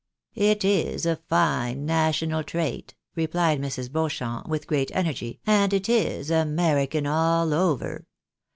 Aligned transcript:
"It 0.49 0.65
is 0.65 1.05
a 1.05 1.17
fine 1.29 1.85
national 1.85 2.43
trait 2.43 2.95
replied 3.15 3.61
Mrs. 3.61 3.91
Beauchamp, 3.91 4.47
with 4.47 4.65
great 4.65 4.89
energy, 4.95 5.39
and 5.45 5.71
it 5.73 5.87
is 5.87 6.31
American 6.31 7.05
all 7.05 7.53
over. 7.53 8.07